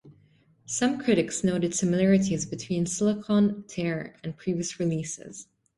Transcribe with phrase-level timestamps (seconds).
[0.65, 5.47] Some critics noted similarities between "Silicon Tare" and previous releases.